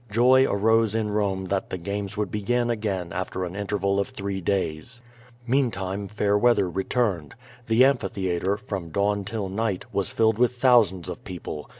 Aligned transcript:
Joy 0.09 0.47
arose 0.49 0.95
in 0.95 1.11
Rome 1.11 1.45
that 1.49 1.69
tlift 1.69 1.83
games 1.83 2.17
would 2.17 2.31
begin 2.31 2.71
again 2.71 3.13
after 3.13 3.45
an 3.45 3.55
interval 3.55 3.99
of 3.99 4.07
three 4.09 4.41
days. 4.41 4.99
Meantime 5.45 6.07
fair 6.07 6.35
weather 6.39 6.67
returned. 6.67 7.35
The 7.67 7.85
amphitheatre, 7.85 8.57
from 8.57 8.89
dawn 8.89 9.25
till 9.25 9.47
nighty 9.47 9.85
wriS 9.93 10.09
filled 10.09 10.39
with 10.39 10.57
thousands 10.57 11.07
of 11.07 11.23
people. 11.23 11.69